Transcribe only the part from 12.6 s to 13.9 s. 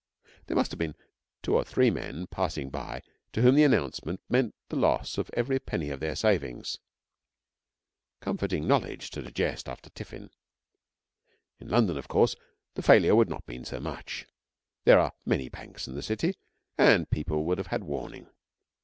the failure would not mean so